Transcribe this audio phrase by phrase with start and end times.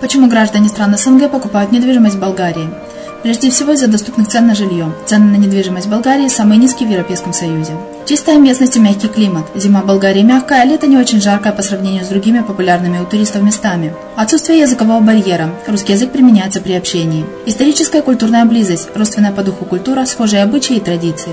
[0.00, 2.68] Почему граждане стран СНГ покупают недвижимость в Болгарии?
[3.22, 4.92] Прежде всего из-за доступных цен на жилье.
[5.06, 7.72] Цены на недвижимость в Болгарии самые низкие в Европейском Союзе.
[8.06, 9.44] Чистая местность и мягкий климат.
[9.56, 13.06] Зима в Болгарии мягкая, а лето не очень жаркое по сравнению с другими популярными у
[13.06, 13.92] туристов местами.
[14.16, 15.50] Отсутствие языкового барьера.
[15.66, 17.26] Русский язык применяется при общении.
[17.44, 18.88] Историческая и культурная близость.
[18.94, 21.32] Родственная по духу культура, схожие обычаи и традиции.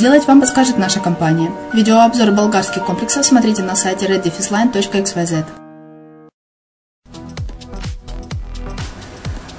[0.00, 1.52] сделать, вам подскажет наша компания.
[1.74, 5.44] Видеообзор болгарских комплексов смотрите на сайте reddefisline.xyz.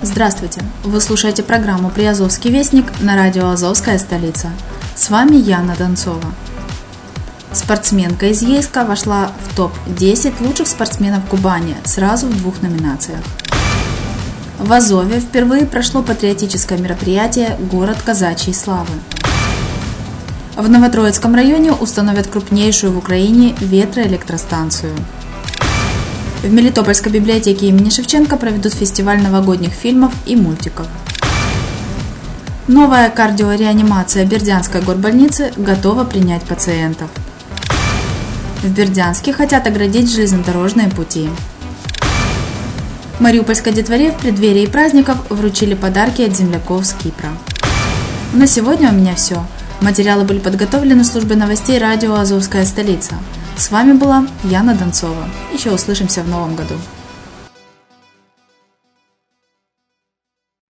[0.02, 0.62] Здравствуйте!
[0.84, 4.50] Вы слушаете программу «Приазовский вестник» на радио «Азовская столица».
[4.96, 6.34] С вами Яна Донцова.
[7.54, 13.22] Спортсменка из Ейска вошла в топ-10 лучших спортсменов Кубани сразу в двух номинациях.
[14.58, 18.90] В Азове впервые прошло патриотическое мероприятие «Город казачьей славы».
[20.62, 24.94] В Новотроицком районе установят крупнейшую в Украине ветроэлектростанцию.
[26.44, 30.86] В Мелитопольской библиотеке имени Шевченко проведут фестиваль новогодних фильмов и мультиков.
[32.68, 37.10] Новая кардиореанимация Бердянской горбольницы готова принять пациентов.
[38.62, 41.28] В Бердянске хотят оградить железнодорожные пути.
[43.20, 47.30] Мариупольской детворе в преддверии праздников вручили подарки от земляков с Кипра.
[48.34, 49.44] На сегодня у меня все.
[49.82, 53.16] Материалы были подготовлены службой новостей радио «Азовская столица».
[53.58, 55.28] С вами была Яна Донцова.
[55.52, 56.76] Еще услышимся в новом году.